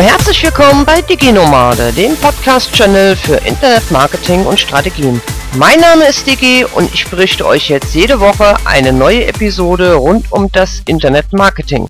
herzlich 0.00 0.42
willkommen 0.42 0.86
bei 0.86 1.02
DigiNomade, 1.02 1.92
dem 1.92 2.16
Podcast-Channel 2.16 3.14
für 3.14 3.34
Internetmarketing 3.34 4.46
und 4.46 4.58
Strategien. 4.58 5.20
Mein 5.56 5.80
Name 5.80 6.06
ist 6.06 6.26
Digi 6.26 6.64
und 6.64 6.92
ich 6.94 7.10
berichte 7.10 7.44
euch 7.44 7.68
jetzt 7.68 7.94
jede 7.94 8.18
Woche 8.18 8.56
eine 8.64 8.92
neue 8.92 9.26
Episode 9.26 9.94
rund 9.94 10.32
um 10.32 10.50
das 10.50 10.82
Internetmarketing. 10.86 11.88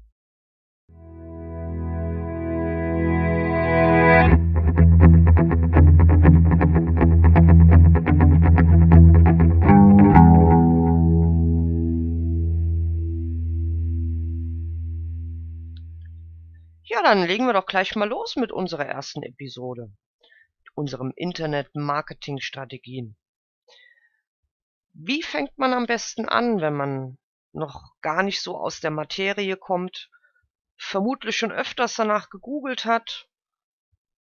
Dann 17.02 17.26
legen 17.26 17.46
wir 17.46 17.52
doch 17.52 17.66
gleich 17.66 17.94
mal 17.96 18.08
los 18.08 18.36
mit 18.36 18.52
unserer 18.52 18.86
ersten 18.86 19.24
Episode, 19.24 19.92
unserem 20.74 21.12
Internet-Marketing-Strategien. 21.16 23.16
Wie 24.92 25.24
fängt 25.24 25.58
man 25.58 25.72
am 25.72 25.86
besten 25.86 26.28
an, 26.28 26.60
wenn 26.60 26.74
man 26.74 27.18
noch 27.52 27.96
gar 28.02 28.22
nicht 28.22 28.40
so 28.40 28.56
aus 28.56 28.78
der 28.78 28.92
Materie 28.92 29.56
kommt, 29.56 30.10
vermutlich 30.76 31.36
schon 31.36 31.50
öfters 31.50 31.96
danach 31.96 32.30
gegoogelt 32.30 32.84
hat 32.84 33.28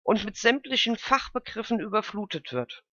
und 0.04 0.24
mit 0.24 0.38
sämtlichen 0.38 0.98
Fachbegriffen 0.98 1.82
überflutet 1.82 2.54
wird? 2.54 2.86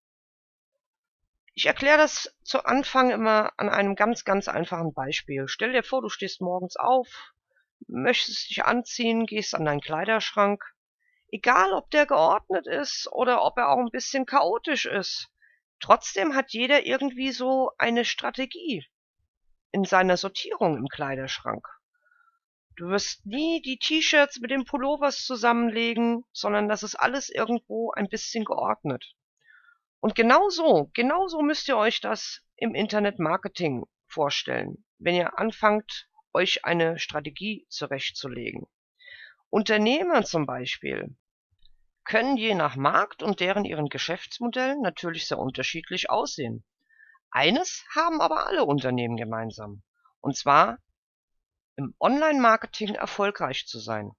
Ich 1.55 1.67
erkläre 1.67 1.99
das 1.99 2.37
zu 2.43 2.65
Anfang 2.65 3.11
immer 3.11 3.53
an 3.57 3.69
einem 3.69 3.95
ganz, 3.95 4.25
ganz 4.25 4.49
einfachen 4.49 4.93
Beispiel. 4.93 5.47
Stell 5.47 5.73
dir 5.73 5.85
vor, 5.85 6.03
du 6.03 6.09
stehst 6.09 6.41
morgens 6.41 6.75
auf, 6.75 7.33
möchtest 7.87 8.51
dich 8.51 8.65
anziehen, 8.65 9.27
gehst 9.27 9.55
an 9.55 9.65
deinen 9.65 9.81
Kleiderschrank. 9.81 10.65
Egal, 11.31 11.73
ob 11.73 11.91
der 11.91 12.07
geordnet 12.07 12.67
ist 12.67 13.09
oder 13.13 13.45
ob 13.45 13.59
er 13.59 13.69
auch 13.69 13.79
ein 13.79 13.91
bisschen 13.91 14.27
chaotisch 14.27 14.87
ist. 14.87 15.31
Trotzdem 15.81 16.35
hat 16.35 16.53
jeder 16.53 16.87
irgendwie 16.87 17.31
so 17.31 17.71
eine 17.79 18.05
Strategie 18.05 18.87
in 19.71 19.85
seiner 19.85 20.17
Sortierung 20.17 20.77
im 20.77 20.89
Kleiderschrank. 20.89 21.67
Du 22.77 22.89
wirst 22.89 23.27
nie 23.27 23.61
die 23.61 23.79
T-Shirts 23.79 24.39
mit 24.41 24.51
den 24.51 24.65
Pullovers 24.65 25.25
zusammenlegen, 25.25 26.25
sondern 26.33 26.69
das 26.69 26.83
ist 26.83 26.95
alles 26.95 27.29
irgendwo 27.29 27.91
ein 27.93 28.09
bisschen 28.09 28.45
geordnet. 28.45 29.15
Und 30.01 30.15
genau 30.15 30.49
so, 30.49 30.91
genau 30.95 31.27
so 31.27 31.43
müsst 31.43 31.69
ihr 31.69 31.77
euch 31.77 32.01
das 32.01 32.41
im 32.57 32.75
Internet 32.75 33.19
Marketing 33.19 33.85
vorstellen, 34.07 34.85
wenn 34.99 35.17
ihr 35.17 35.39
anfangt, 35.39 36.09
euch 36.35 36.65
eine 36.65 36.99
Strategie 36.99 37.67
zurechtzulegen. 37.69 38.67
Unternehmer 39.51 40.25
zum 40.25 40.47
Beispiel 40.47 41.17
können 42.05 42.37
je 42.37 42.55
nach 42.55 42.77
Markt 42.77 43.23
und 43.23 43.41
deren 43.41 43.65
ihren 43.65 43.89
Geschäftsmodellen 43.89 44.81
natürlich 44.81 45.27
sehr 45.27 45.39
unterschiedlich 45.39 46.11
aussehen. 46.11 46.65
Eines 47.31 47.85
haben 47.95 48.21
aber 48.21 48.47
alle 48.47 48.65
Unternehmen 48.65 49.17
gemeinsam, 49.17 49.83
und 50.21 50.37
zwar 50.37 50.79
im 51.77 51.95
Online-Marketing 52.01 52.95
erfolgreich 52.95 53.67
zu 53.67 53.79
sein. 53.79 54.13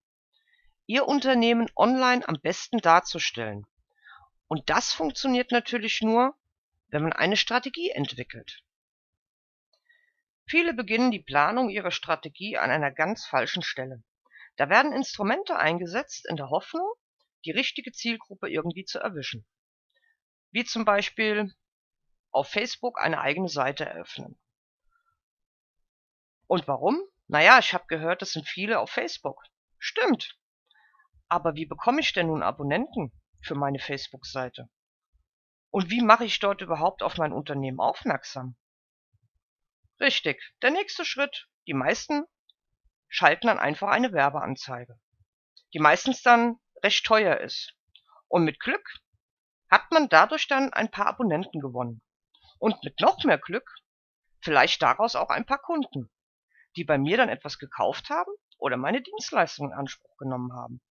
Ihr 0.86 1.08
Unternehmen 1.08 1.70
online 1.76 2.28
am 2.28 2.40
besten 2.42 2.78
darzustellen. 2.78 3.66
Und 4.48 4.70
das 4.70 4.94
funktioniert 4.94 5.52
natürlich 5.52 6.02
nur, 6.02 6.36
wenn 6.88 7.04
man 7.04 7.14
eine 7.14 7.38
Strategie 7.38 7.90
entwickelt. 7.90 8.64
Viele 10.50 10.74
beginnen 10.74 11.12
die 11.12 11.22
Planung 11.22 11.70
ihrer 11.70 11.92
Strategie 11.92 12.58
an 12.58 12.72
einer 12.72 12.92
ganz 12.92 13.24
falschen 13.24 13.62
Stelle. 13.62 14.04
Da 14.56 14.68
werden 14.68 14.94
Instrumente 14.94 15.56
eingesetzt 15.56 16.26
in 16.28 16.38
der 16.38 16.50
Hoffnung, 16.50 16.92
die 17.46 17.52
richtige 17.52 17.92
Zielgruppe 17.92 18.50
irgendwie 18.50 18.84
zu 18.84 18.98
erwischen. 18.98 19.46
Wie 20.50 20.66
zum 20.66 20.86
Beispiel 20.86 21.54
auf 22.32 22.50
Facebook 22.50 23.00
eine 23.00 23.22
eigene 23.22 23.48
Seite 23.48 23.86
eröffnen. 23.86 24.40
Und 26.48 26.68
warum? 26.68 27.00
Naja, 27.28 27.60
ich 27.60 27.76
habe 27.76 27.86
gehört, 27.88 28.24
es 28.24 28.32
sind 28.32 28.48
viele 28.48 28.80
auf 28.80 28.90
Facebook. 28.90 29.44
Stimmt. 29.78 30.36
Aber 31.28 31.54
wie 31.54 31.68
bekomme 31.68 32.00
ich 32.00 32.12
denn 32.12 32.26
nun 32.26 32.42
Abonnenten 32.42 33.12
für 33.40 33.54
meine 33.54 33.78
Facebook-Seite? 33.78 34.68
Und 35.70 35.92
wie 35.92 36.02
mache 36.02 36.26
ich 36.26 36.40
dort 36.40 36.62
überhaupt 36.62 37.04
auf 37.04 37.18
mein 37.18 37.34
Unternehmen 37.34 37.80
aufmerksam? 37.80 38.58
Richtig, 40.00 40.42
der 40.62 40.72
nächste 40.72 41.04
Schritt. 41.04 41.48
Die 41.68 41.74
meisten 41.74 42.26
schalten 43.10 43.48
dann 43.48 43.60
einfach 43.60 43.90
eine 43.90 44.14
Werbeanzeige, 44.14 45.00
die 45.74 45.80
meistens 45.80 46.22
dann 46.22 46.58
recht 46.84 47.06
teuer 47.06 47.38
ist. 47.38 47.76
Und 48.28 48.46
mit 48.46 48.60
Glück 48.60 48.88
hat 49.70 49.92
man 49.92 50.08
dadurch 50.08 50.48
dann 50.48 50.72
ein 50.74 50.90
paar 50.90 51.08
Abonnenten 51.08 51.60
gewonnen. 51.60 52.02
Und 52.60 52.82
mit 52.84 53.00
noch 53.02 53.24
mehr 53.24 53.38
Glück 53.38 53.70
vielleicht 54.42 54.82
daraus 54.82 55.16
auch 55.16 55.30
ein 55.30 55.46
paar 55.46 55.62
Kunden, 55.62 56.10
die 56.76 56.86
bei 56.86 56.98
mir 56.98 57.18
dann 57.18 57.30
etwas 57.30 57.60
gekauft 57.60 58.10
haben 58.10 58.32
oder 58.58 58.78
meine 58.78 59.02
Dienstleistungen 59.02 59.72
in 59.72 59.78
Anspruch 59.78 60.16
genommen 60.18 60.54
haben. 60.54 60.82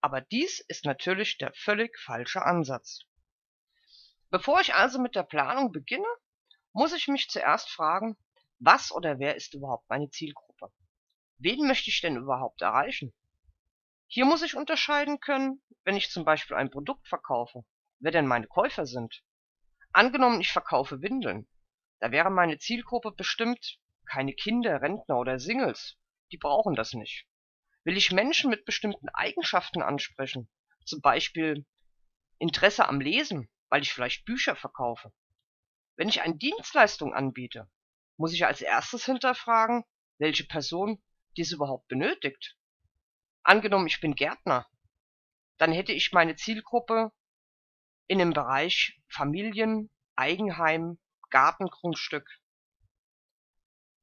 Aber 0.00 0.20
dies 0.20 0.60
ist 0.60 0.84
natürlich 0.84 1.38
der 1.38 1.52
völlig 1.54 1.98
falsche 1.98 2.42
Ansatz. 2.42 3.02
Bevor 4.30 4.60
ich 4.60 4.74
also 4.74 4.98
mit 4.98 5.14
der 5.14 5.22
Planung 5.22 5.72
beginne, 5.72 6.08
muss 6.72 6.92
ich 6.92 7.08
mich 7.08 7.28
zuerst 7.28 7.70
fragen, 7.70 8.16
was 8.58 8.92
oder 8.92 9.18
wer 9.18 9.36
ist 9.36 9.54
überhaupt 9.54 9.88
meine 9.88 10.10
Zielgruppe? 10.10 10.72
Wen 11.38 11.66
möchte 11.66 11.90
ich 11.90 12.00
denn 12.00 12.16
überhaupt 12.16 12.62
erreichen? 12.62 13.14
Hier 14.06 14.24
muss 14.24 14.42
ich 14.42 14.56
unterscheiden 14.56 15.20
können, 15.20 15.62
wenn 15.84 15.96
ich 15.96 16.10
zum 16.10 16.24
Beispiel 16.24 16.56
ein 16.56 16.70
Produkt 16.70 17.06
verkaufe, 17.06 17.64
wer 18.00 18.10
denn 18.10 18.26
meine 18.26 18.46
Käufer 18.46 18.86
sind. 18.86 19.22
Angenommen, 19.92 20.40
ich 20.40 20.50
verkaufe 20.50 21.02
Windeln, 21.02 21.46
da 22.00 22.10
wäre 22.10 22.30
meine 22.30 22.58
Zielgruppe 22.58 23.12
bestimmt 23.12 23.78
keine 24.06 24.32
Kinder, 24.32 24.80
Rentner 24.80 25.18
oder 25.18 25.38
Singles. 25.38 25.96
Die 26.32 26.38
brauchen 26.38 26.74
das 26.74 26.94
nicht. 26.94 27.26
Will 27.84 27.96
ich 27.96 28.12
Menschen 28.12 28.50
mit 28.50 28.64
bestimmten 28.64 29.08
Eigenschaften 29.10 29.82
ansprechen, 29.82 30.48
zum 30.84 31.00
Beispiel 31.00 31.66
Interesse 32.38 32.88
am 32.88 33.00
Lesen, 33.00 33.48
weil 33.68 33.82
ich 33.82 33.92
vielleicht 33.92 34.24
Bücher 34.24 34.56
verkaufe. 34.56 35.12
Wenn 35.96 36.08
ich 36.08 36.22
eine 36.22 36.36
Dienstleistung 36.36 37.12
anbiete, 37.14 37.68
muss 38.18 38.34
ich 38.34 38.44
als 38.44 38.60
erstes 38.60 39.06
hinterfragen, 39.06 39.84
welche 40.18 40.44
Person 40.44 41.02
dies 41.36 41.52
überhaupt 41.52 41.88
benötigt. 41.88 42.58
Angenommen, 43.42 43.86
ich 43.86 44.00
bin 44.00 44.14
Gärtner, 44.14 44.66
dann 45.56 45.72
hätte 45.72 45.92
ich 45.92 46.12
meine 46.12 46.36
Zielgruppe 46.36 47.12
in 48.06 48.18
dem 48.18 48.32
Bereich 48.32 49.00
Familien, 49.08 49.90
Eigenheim, 50.16 50.98
Gartengrundstück. 51.30 52.28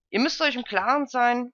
Ihr 0.09 0.21
müsst 0.21 0.41
euch 0.41 0.55
im 0.55 0.63
Klaren 0.63 1.07
sein, 1.07 1.53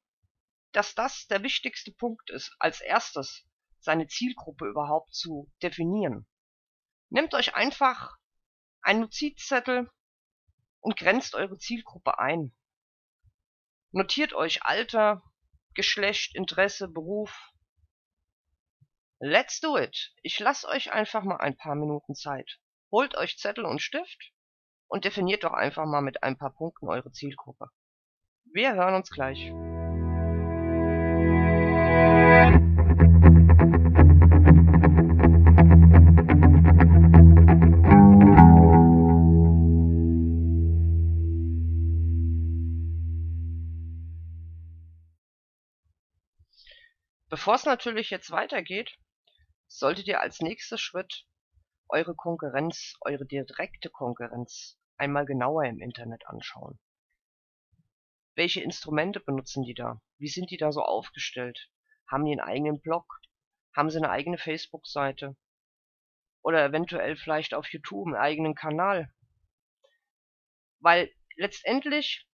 dass 0.71 0.95
das 0.95 1.27
der 1.27 1.43
wichtigste 1.43 1.91
Punkt 1.91 2.29
ist, 2.29 2.55
als 2.59 2.79
erstes 2.81 3.43
seine 3.79 4.07
Zielgruppe 4.07 4.67
überhaupt 4.67 5.13
zu 5.13 5.51
definieren. 5.63 6.27
Nehmt 7.09 7.33
euch 7.33 7.55
einfach 7.55 8.17
einen 8.81 9.01
Notizzettel 9.01 9.89
und 10.81 10.97
grenzt 10.97 11.35
eure 11.35 11.57
Zielgruppe 11.57 12.19
ein. 12.19 12.53
Notiert 13.91 14.33
euch 14.33 14.63
Alter, 14.63 15.23
Geschlecht, 15.73 16.35
Interesse, 16.35 16.87
Beruf. 16.87 17.51
Let's 19.19 19.59
do 19.59 19.77
it. 19.77 20.13
Ich 20.23 20.39
lasse 20.39 20.67
euch 20.67 20.91
einfach 20.91 21.23
mal 21.23 21.37
ein 21.37 21.55
paar 21.55 21.75
Minuten 21.75 22.15
Zeit. 22.15 22.59
Holt 22.91 23.15
euch 23.15 23.37
Zettel 23.37 23.65
und 23.65 23.81
Stift 23.81 24.33
und 24.87 25.05
definiert 25.05 25.43
doch 25.43 25.53
einfach 25.53 25.85
mal 25.85 26.01
mit 26.01 26.23
ein 26.23 26.37
paar 26.37 26.53
Punkten 26.53 26.89
eure 26.89 27.11
Zielgruppe. 27.11 27.69
Wir 28.51 28.73
hören 28.73 28.95
uns 28.95 29.09
gleich. 29.09 29.51
Bevor 47.31 47.55
es 47.55 47.63
natürlich 47.63 48.09
jetzt 48.09 48.29
weitergeht, 48.31 48.99
solltet 49.65 50.05
ihr 50.05 50.19
als 50.19 50.41
nächster 50.41 50.77
Schritt 50.77 51.25
eure 51.87 52.13
Konkurrenz, 52.13 52.97
eure 52.99 53.25
direkte 53.25 53.89
Konkurrenz 53.89 54.77
einmal 54.97 55.25
genauer 55.25 55.63
im 55.63 55.79
Internet 55.79 56.27
anschauen. 56.27 56.77
Welche 58.35 58.59
Instrumente 58.59 59.21
benutzen 59.21 59.63
die 59.63 59.73
da? 59.73 60.01
Wie 60.17 60.27
sind 60.27 60.51
die 60.51 60.57
da 60.57 60.73
so 60.73 60.81
aufgestellt? 60.81 61.71
Haben 62.05 62.25
die 62.25 62.33
einen 62.33 62.41
eigenen 62.41 62.81
Blog? 62.81 63.21
Haben 63.73 63.89
sie 63.89 63.99
eine 63.99 64.09
eigene 64.09 64.37
Facebook-Seite? 64.37 65.37
Oder 66.41 66.65
eventuell 66.65 67.15
vielleicht 67.15 67.53
auf 67.53 67.71
YouTube 67.71 68.07
einen 68.07 68.17
eigenen 68.17 68.55
Kanal? 68.55 69.09
Weil 70.81 71.09
letztendlich 71.37 72.27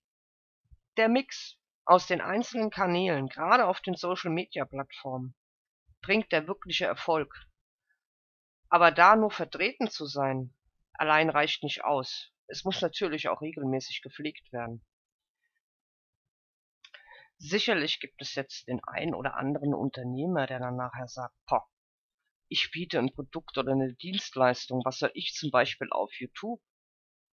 der 0.97 1.07
Mix 1.07 1.56
aus 1.87 2.05
den 2.05 2.19
einzelnen 2.19 2.69
Kanälen, 2.69 3.29
gerade 3.29 3.65
auf 3.65 3.79
den 3.79 3.95
Social-Media-Plattformen, 3.95 5.33
bringt 6.01 6.33
der 6.33 6.45
wirkliche 6.45 6.85
Erfolg. 6.85 7.33
Aber 8.69 8.91
da 8.91 9.15
nur 9.15 9.31
vertreten 9.31 9.89
zu 9.89 10.05
sein, 10.05 10.53
allein 10.93 11.29
reicht 11.29 11.63
nicht 11.63 11.85
aus. 11.85 12.33
Es 12.47 12.65
muss 12.65 12.81
natürlich 12.81 13.29
auch 13.29 13.41
regelmäßig 13.41 14.01
gepflegt 14.01 14.51
werden. 14.51 14.85
Sicherlich 17.37 18.01
gibt 18.01 18.21
es 18.21 18.35
jetzt 18.35 18.67
den 18.67 18.83
einen 18.83 19.13
oder 19.13 19.35
anderen 19.35 19.73
Unternehmer, 19.73 20.45
der 20.45 20.59
dann 20.59 20.75
nachher 20.75 21.07
sagt, 21.07 21.35
poh, 21.45 21.61
ich 22.49 22.69
biete 22.71 22.99
ein 22.99 23.13
Produkt 23.13 23.57
oder 23.57 23.71
eine 23.71 23.93
Dienstleistung, 23.93 24.81
was 24.83 24.99
soll 24.99 25.11
ich 25.13 25.33
zum 25.35 25.51
Beispiel 25.51 25.87
auf 25.91 26.11
YouTube? 26.19 26.61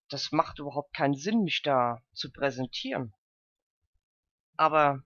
Das 0.09 0.31
macht 0.31 0.61
überhaupt 0.61 0.95
keinen 0.95 1.17
Sinn, 1.17 1.43
mich 1.43 1.63
da 1.63 2.05
zu 2.13 2.31
präsentieren. 2.31 3.15
Aber 4.57 5.03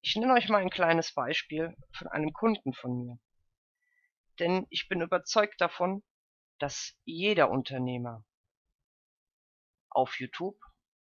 ich 0.00 0.16
nenne 0.16 0.34
euch 0.34 0.48
mal 0.48 0.62
ein 0.62 0.70
kleines 0.70 1.12
Beispiel 1.12 1.76
von 1.92 2.08
einem 2.08 2.32
Kunden 2.32 2.72
von 2.72 2.96
mir. 2.96 3.18
Denn 4.38 4.66
ich 4.70 4.88
bin 4.88 5.00
überzeugt 5.00 5.60
davon, 5.60 6.02
dass 6.58 6.94
jeder 7.04 7.50
Unternehmer 7.50 8.24
auf 9.90 10.18
YouTube 10.20 10.58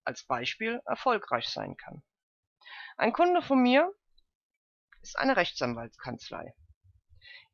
als 0.05 0.25
Beispiel 0.25 0.81
erfolgreich 0.87 1.49
sein 1.49 1.77
kann. 1.77 2.03
Ein 2.97 3.13
Kunde 3.13 3.43
von 3.43 3.61
mir 3.61 3.93
ist 5.03 5.19
eine 5.19 5.37
Rechtsanwaltskanzlei. 5.37 6.55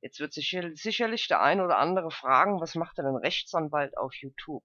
Jetzt 0.00 0.20
wird 0.20 0.32
sich 0.32 0.56
sicherlich 0.74 1.28
der 1.28 1.40
ein 1.40 1.60
oder 1.60 1.78
andere 1.78 2.10
fragen, 2.10 2.60
was 2.60 2.74
macht 2.74 2.98
denn 2.98 3.06
ein 3.06 3.16
Rechtsanwalt 3.16 3.96
auf 3.96 4.14
YouTube? 4.16 4.64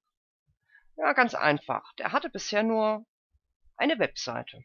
Ja, 0.95 1.13
ganz 1.13 1.35
einfach. 1.35 1.93
Der 1.93 2.11
hatte 2.11 2.29
bisher 2.29 2.63
nur 2.63 3.05
eine 3.75 3.99
Webseite, 3.99 4.63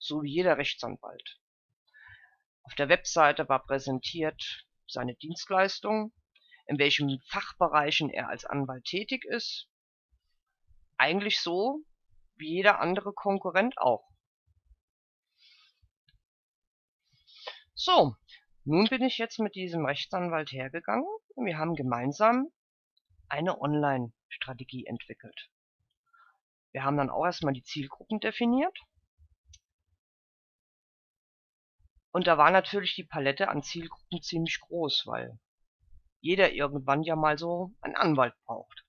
so 0.00 0.22
wie 0.22 0.32
jeder 0.32 0.56
Rechtsanwalt. 0.56 1.38
Auf 2.62 2.74
der 2.74 2.88
Webseite 2.88 3.48
war 3.48 3.64
präsentiert 3.64 4.66
seine 4.86 5.14
Dienstleistung, 5.14 6.12
in 6.66 6.78
welchen 6.78 7.20
Fachbereichen 7.28 8.10
er 8.10 8.28
als 8.28 8.44
Anwalt 8.44 8.84
tätig 8.84 9.24
ist. 9.24 9.68
Eigentlich 10.96 11.40
so 11.40 11.84
wie 12.36 12.48
jeder 12.48 12.80
andere 12.80 13.12
Konkurrent 13.12 13.76
auch. 13.78 14.08
So, 17.74 18.16
nun 18.64 18.86
bin 18.88 19.02
ich 19.02 19.18
jetzt 19.18 19.38
mit 19.38 19.54
diesem 19.54 19.84
Rechtsanwalt 19.84 20.52
hergegangen 20.52 21.08
und 21.34 21.46
wir 21.46 21.58
haben 21.58 21.74
gemeinsam 21.74 22.50
eine 23.28 23.60
Online-Strategie 23.60 24.86
entwickelt. 24.86 25.50
Wir 26.72 26.84
haben 26.84 26.96
dann 26.96 27.10
auch 27.10 27.24
erstmal 27.24 27.52
die 27.52 27.62
Zielgruppen 27.62 28.20
definiert 28.20 28.78
Und 32.12 32.26
da 32.26 32.38
war 32.38 32.50
natürlich 32.50 32.94
die 32.94 33.04
Palette 33.04 33.48
an 33.48 33.62
Zielgruppen 33.62 34.22
ziemlich 34.22 34.58
groß, 34.60 35.04
weil 35.06 35.38
jeder 36.20 36.52
irgendwann 36.52 37.02
ja 37.02 37.16
mal 37.16 37.38
so 37.38 37.72
einen 37.80 37.96
Anwalt 37.96 38.34
braucht. 38.44 38.84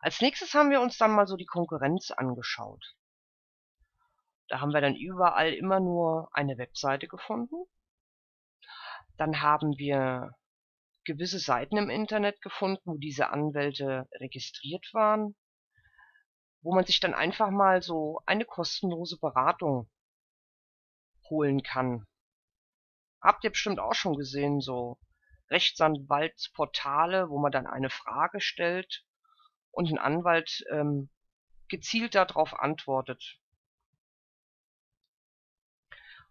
Als 0.00 0.20
nächstes 0.20 0.54
haben 0.54 0.70
wir 0.70 0.80
uns 0.80 0.96
dann 0.96 1.12
mal 1.12 1.26
so 1.26 1.36
die 1.36 1.46
Konkurrenz 1.46 2.10
angeschaut. 2.10 2.96
Da 4.48 4.60
haben 4.60 4.72
wir 4.72 4.80
dann 4.80 4.96
überall 4.96 5.52
immer 5.52 5.80
nur 5.80 6.30
eine 6.32 6.56
Webseite 6.56 7.08
gefunden. 7.08 7.66
Dann 9.16 9.42
haben 9.42 9.76
wir 9.76 10.34
gewisse 11.04 11.38
Seiten 11.38 11.76
im 11.76 11.90
Internet 11.90 12.40
gefunden, 12.40 12.82
wo 12.84 12.96
diese 12.96 13.30
Anwälte 13.30 14.08
registriert 14.14 14.88
waren, 14.92 15.34
wo 16.62 16.74
man 16.74 16.84
sich 16.84 17.00
dann 17.00 17.14
einfach 17.14 17.50
mal 17.50 17.82
so 17.82 18.20
eine 18.24 18.44
kostenlose 18.44 19.18
Beratung 19.18 19.90
holen 21.30 21.62
kann. 21.62 22.06
Habt 23.20 23.44
ihr 23.44 23.50
bestimmt 23.50 23.80
auch 23.80 23.94
schon 23.94 24.16
gesehen, 24.16 24.60
so 24.60 24.98
Rechtsanwaltsportale, 25.50 27.30
wo 27.30 27.38
man 27.38 27.52
dann 27.52 27.66
eine 27.66 27.90
Frage 27.90 28.40
stellt 28.40 29.04
und 29.70 29.90
ein 29.90 29.98
Anwalt 29.98 30.64
ähm, 30.70 31.10
gezielt 31.68 32.14
darauf 32.14 32.54
antwortet. 32.54 33.38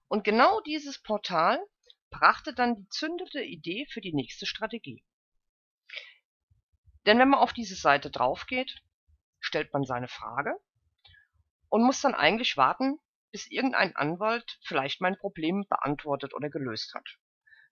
Und 0.07 0.23
genau 0.23 0.61
dieses 0.61 1.01
Portal 1.01 1.59
brachte 2.09 2.53
dann 2.53 2.75
die 2.75 2.87
zündende 2.89 3.43
Idee 3.43 3.85
für 3.91 4.01
die 4.01 4.13
nächste 4.13 4.45
Strategie. 4.45 5.03
Denn 7.05 7.19
wenn 7.19 7.29
man 7.29 7.39
auf 7.39 7.53
diese 7.53 7.75
Seite 7.75 8.09
drauf 8.09 8.45
geht, 8.47 8.81
stellt 9.39 9.71
man 9.73 9.83
seine 9.83 10.07
Frage 10.07 10.57
und 11.69 11.83
muss 11.83 12.01
dann 12.01 12.15
eigentlich 12.15 12.57
warten, 12.57 12.99
bis 13.37 13.51
irgendein 13.51 13.95
Anwalt 13.95 14.57
vielleicht 14.63 14.99
mein 14.99 15.15
Problem 15.15 15.67
beantwortet 15.69 16.33
oder 16.33 16.49
gelöst 16.49 16.95
hat. 16.95 17.07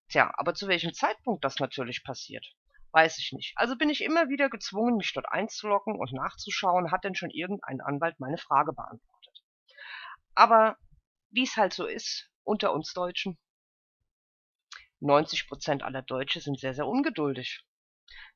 Tja, 0.09 0.31
aber 0.37 0.53
zu 0.53 0.67
welchem 0.67 0.93
Zeitpunkt 0.93 1.43
das 1.43 1.57
natürlich 1.57 2.03
passiert, 2.03 2.45
weiß 2.91 3.17
ich 3.17 3.31
nicht. 3.31 3.53
Also 3.55 3.75
bin 3.75 3.89
ich 3.89 4.03
immer 4.03 4.29
wieder 4.29 4.47
gezwungen, 4.51 4.97
mich 4.97 5.11
dort 5.11 5.27
einzuloggen 5.27 5.97
und 5.97 6.13
nachzuschauen, 6.13 6.91
hat 6.91 7.03
denn 7.03 7.15
schon 7.15 7.31
irgendein 7.31 7.81
Anwalt 7.81 8.19
meine 8.19 8.37
Frage 8.37 8.73
beantwortet. 8.73 9.43
Aber 10.35 10.77
wie 11.31 11.45
es 11.45 11.57
halt 11.57 11.73
so 11.73 11.87
ist 11.87 12.29
unter 12.43 12.71
uns 12.71 12.93
Deutschen, 12.93 13.39
90 14.99 15.47
Prozent 15.47 15.81
aller 15.81 16.03
Deutsche 16.03 16.41
sind 16.41 16.59
sehr, 16.59 16.75
sehr 16.75 16.85
ungeduldig. 16.85 17.65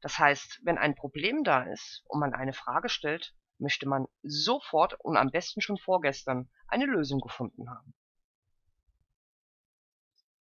Das 0.02 0.18
heißt, 0.18 0.62
wenn 0.64 0.80
ein 0.80 0.96
Problem 0.96 1.44
da 1.44 1.62
ist 1.62 2.02
und 2.06 2.22
man 2.22 2.34
eine 2.34 2.54
Frage 2.54 2.90
stellt, 2.90 3.36
möchte 3.60 3.88
man 3.88 4.08
sofort 4.24 4.94
und 5.02 5.18
am 5.18 5.32
besten 5.32 5.62
schon 5.62 5.78
vorgestern 5.78 6.50
eine 6.68 6.86
Lösung 6.86 7.20
gefunden 7.20 7.70
haben. 7.70 7.94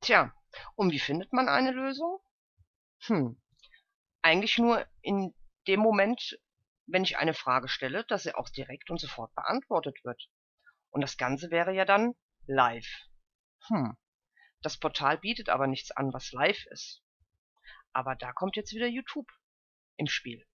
Tja, 0.00 0.32
und 0.76 0.92
wie 0.92 0.98
findet 0.98 1.32
man 1.32 1.48
eine 1.48 1.72
Lösung? 1.72 2.20
Hm, 3.06 3.40
eigentlich 4.22 4.58
nur 4.58 4.86
in 5.02 5.34
dem 5.66 5.80
Moment, 5.80 6.38
wenn 6.86 7.02
ich 7.02 7.18
eine 7.18 7.34
Frage 7.34 7.68
stelle, 7.68 8.04
dass 8.04 8.22
sie 8.22 8.34
auch 8.34 8.48
direkt 8.48 8.90
und 8.90 9.00
sofort 9.00 9.34
beantwortet 9.34 10.02
wird. 10.04 10.28
Und 10.90 11.02
das 11.02 11.16
Ganze 11.16 11.50
wäre 11.50 11.74
ja 11.74 11.84
dann 11.84 12.14
live. 12.46 12.88
Hm, 13.66 13.96
das 14.62 14.78
Portal 14.78 15.18
bietet 15.18 15.48
aber 15.48 15.66
nichts 15.66 15.90
an, 15.90 16.12
was 16.12 16.32
live 16.32 16.64
ist. 16.70 17.02
Aber 17.92 18.16
da 18.16 18.32
kommt 18.32 18.56
jetzt 18.56 18.72
wieder 18.72 18.86
YouTube 18.86 19.30
im 19.96 20.06
Spiel. 20.06 20.47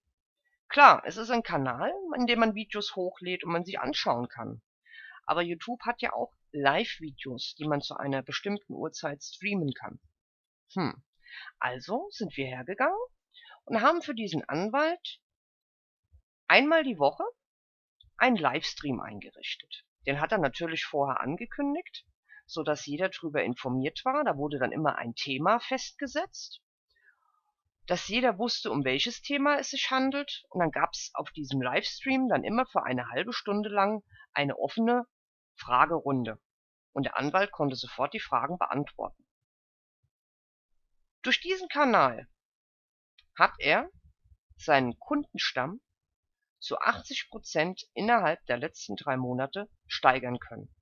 Klar, 0.75 1.05
es 1.06 1.17
ist 1.17 1.31
ein 1.31 1.44
Kanal, 1.44 1.94
in 2.17 2.26
dem 2.26 2.41
man 2.41 2.56
Videos 2.56 2.97
hochlädt 2.97 3.44
und 3.44 3.53
man 3.53 3.65
sie 3.65 3.79
anschauen 3.79 4.29
kann. 4.29 4.61
Aber 5.25 5.41
YouTube 5.41 5.81
hat 5.82 6.03
ja 6.03 6.12
auch 6.12 6.35
Live-Videos, 6.50 7.55
die 7.55 7.69
man 7.69 7.81
zu 7.81 7.97
einer 7.97 8.23
bestimmten 8.23 8.73
Uhrzeit 8.73 9.23
streamen 9.23 9.73
kann. 9.73 10.01
Hm. 10.72 11.05
Also 11.60 12.08
sind 12.10 12.37
wir 12.37 12.46
hergegangen 12.46 12.98
und 13.67 13.82
haben 13.82 14.03
für 14.03 14.17
diesen 14.17 14.43
Anwalt 14.48 15.20
einmal 16.48 16.82
die 16.82 16.98
Woche 16.98 17.22
einen 18.17 18.37
Livestream 18.37 18.98
eingerichtet. 18.98 19.87
Den 20.08 20.20
hat 20.20 20.32
er 20.32 20.39
natürlich 20.39 20.84
vorher 20.87 21.20
angekündigt, 21.20 22.05
so 22.46 22.65
dass 22.65 22.84
jeder 22.84 23.10
darüber 23.10 23.44
informiert 23.44 24.05
war. 24.05 24.25
Da 24.25 24.37
wurde 24.37 24.58
dann 24.58 24.72
immer 24.72 24.96
ein 24.96 25.15
Thema 25.15 25.60
festgesetzt 25.60 26.64
dass 27.86 28.08
jeder 28.08 28.38
wusste, 28.38 28.70
um 28.70 28.84
welches 28.84 29.20
Thema 29.20 29.58
es 29.58 29.70
sich 29.70 29.91
handelt. 29.91 30.44
Und 30.48 30.60
dann 30.60 30.70
gab 30.70 30.91
es 30.93 31.10
auf 31.14 31.31
diesem 31.32 31.60
Livestream 31.60 32.29
dann 32.29 32.44
immer 32.44 32.67
für 32.67 32.84
eine 32.84 33.08
halbe 33.10 33.32
Stunde 33.32 33.69
lang 33.69 34.03
eine 34.32 34.58
offene 34.58 35.06
Fragerunde. 35.56 36.41
Und 36.93 37.05
der 37.05 37.19
Anwalt 37.19 37.53
konnte 37.53 37.76
sofort 37.76 38.14
die 38.14 38.20
Fragen 38.20 38.58
beantworten. 38.58 39.24
Durch 41.22 41.41
diesen 41.41 41.69
Kanal 41.69 42.29
hat 43.36 43.55
er 43.58 43.91
seinen 44.56 44.98
Kundenstamm 44.98 45.81
zu 46.60 46.79
80 46.79 47.29
Prozent 47.29 47.82
innerhalb 47.93 48.44
der 48.46 48.56
letzten 48.56 48.96
drei 48.96 49.17
Monate 49.17 49.69
steigern 49.86 50.38
können. 50.38 50.74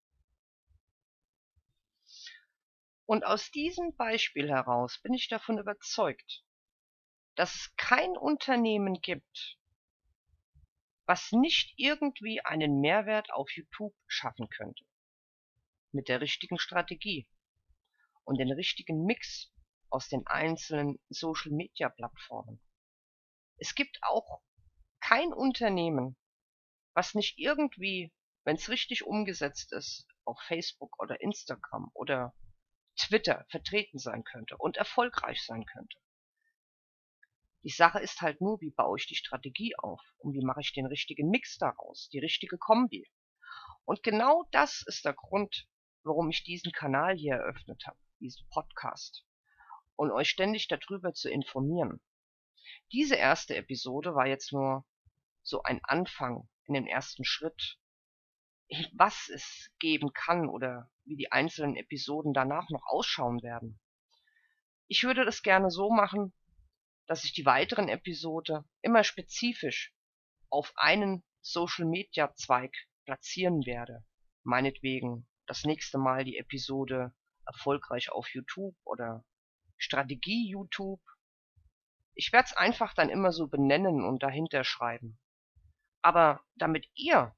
Und 3.04 3.24
aus 3.24 3.50
diesem 3.50 3.94
Beispiel 3.96 4.48
heraus 4.48 5.00
bin 5.02 5.12
ich 5.12 5.28
davon 5.28 5.58
überzeugt, 5.58 6.44
dass 7.34 7.54
es 7.54 7.76
kein 7.76 8.16
Unternehmen 8.16 9.00
gibt, 9.00 9.58
was 11.06 11.32
nicht 11.32 11.74
irgendwie 11.76 12.40
einen 12.44 12.80
Mehrwert 12.80 13.32
auf 13.32 13.50
YouTube 13.50 13.94
schaffen 14.06 14.48
könnte. 14.48 14.84
Mit 15.92 16.08
der 16.08 16.20
richtigen 16.20 16.58
Strategie 16.58 17.28
und 18.24 18.38
den 18.38 18.52
richtigen 18.52 19.04
Mix 19.04 19.52
aus 19.90 20.08
den 20.08 20.26
einzelnen 20.26 20.98
Social-Media-Plattformen. 21.08 22.60
Es 23.58 23.74
gibt 23.74 23.98
auch 24.02 24.42
kein 25.00 25.32
Unternehmen, 25.32 26.16
was 26.94 27.14
nicht 27.14 27.38
irgendwie, 27.38 28.12
wenn 28.44 28.56
es 28.56 28.68
richtig 28.68 29.04
umgesetzt 29.04 29.72
ist, 29.72 30.06
auf 30.24 30.40
Facebook 30.46 30.98
oder 31.00 31.20
Instagram 31.20 31.90
oder 31.94 32.34
Twitter 32.96 33.44
vertreten 33.50 33.98
sein 33.98 34.24
könnte 34.24 34.56
und 34.56 34.76
erfolgreich 34.76 35.44
sein 35.44 35.64
könnte. 35.66 35.98
Die 37.64 37.70
Sache 37.70 38.00
ist 38.00 38.20
halt 38.20 38.40
nur, 38.40 38.60
wie 38.60 38.70
baue 38.70 38.98
ich 38.98 39.06
die 39.06 39.14
Strategie 39.14 39.74
auf 39.78 40.00
und 40.18 40.34
wie 40.34 40.44
mache 40.44 40.60
ich 40.60 40.72
den 40.72 40.86
richtigen 40.86 41.30
Mix 41.30 41.58
daraus, 41.58 42.08
die 42.08 42.18
richtige 42.18 42.58
Kombi. 42.58 43.08
Und 43.84 44.02
genau 44.02 44.48
das 44.50 44.82
ist 44.86 45.04
der 45.04 45.14
Grund, 45.14 45.68
warum 46.02 46.30
ich 46.30 46.42
diesen 46.44 46.72
Kanal 46.72 47.16
hier 47.16 47.34
eröffnet 47.34 47.84
habe, 47.86 47.98
diesen 48.20 48.48
Podcast. 48.48 49.24
und 49.96 50.10
euch 50.10 50.28
ständig 50.28 50.68
darüber 50.68 51.12
zu 51.12 51.30
informieren. 51.30 52.00
Diese 52.92 53.14
erste 53.14 53.56
Episode 53.56 54.14
war 54.14 54.26
jetzt 54.26 54.52
nur 54.52 54.84
so 55.42 55.62
ein 55.62 55.80
Anfang 55.84 56.48
in 56.64 56.74
den 56.74 56.86
ersten 56.86 57.24
Schritt, 57.24 57.78
was 58.94 59.28
es 59.28 59.70
geben 59.78 60.12
kann 60.12 60.48
oder 60.48 60.90
wie 61.04 61.16
die 61.16 61.30
einzelnen 61.30 61.76
Episoden 61.76 62.32
danach 62.32 62.68
noch 62.70 62.84
ausschauen 62.86 63.42
werden. 63.42 63.80
Ich 64.88 65.04
würde 65.04 65.24
das 65.24 65.42
gerne 65.42 65.70
so 65.70 65.90
machen, 65.90 66.32
dass 67.06 67.24
ich 67.24 67.32
die 67.32 67.46
weiteren 67.46 67.88
Episode 67.88 68.64
immer 68.80 69.04
spezifisch 69.04 69.94
auf 70.50 70.72
einen 70.76 71.22
Social-Media-Zweig 71.40 72.74
platzieren 73.04 73.66
werde. 73.66 74.04
Meinetwegen 74.44 75.26
das 75.46 75.64
nächste 75.64 75.98
Mal 75.98 76.24
die 76.24 76.38
Episode 76.38 77.14
erfolgreich 77.46 78.10
auf 78.10 78.28
YouTube 78.28 78.76
oder 78.84 79.24
Strategie 79.76 80.48
YouTube. 80.48 81.02
Ich 82.14 82.32
werde 82.32 82.46
es 82.46 82.56
einfach 82.56 82.94
dann 82.94 83.08
immer 83.08 83.32
so 83.32 83.48
benennen 83.48 84.04
und 84.04 84.22
dahinter 84.22 84.64
schreiben. 84.64 85.18
Aber 86.02 86.44
damit 86.54 86.88
ihr 86.94 87.34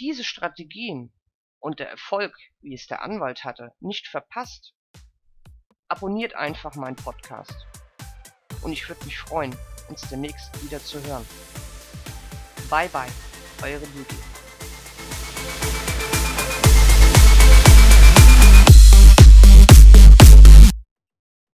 diese 0.00 0.24
Strategien 0.24 1.12
und 1.60 1.80
der 1.80 1.88
Erfolg, 1.88 2.36
wie 2.60 2.74
es 2.74 2.86
der 2.86 3.02
Anwalt 3.02 3.44
hatte, 3.44 3.74
nicht 3.80 4.08
verpasst, 4.08 4.74
abonniert 5.88 6.34
einfach 6.34 6.74
meinen 6.74 6.96
Podcast. 6.96 7.83
Und 8.64 8.72
ich 8.72 8.88
würde 8.88 9.04
mich 9.04 9.18
freuen, 9.18 9.54
uns 9.88 10.00
demnächst 10.10 10.50
wieder 10.62 10.82
zu 10.82 11.00
hören. 11.04 11.24
Bye 12.68 12.88
bye, 12.88 13.12
eure 13.62 13.84
Lydia. 13.94 14.33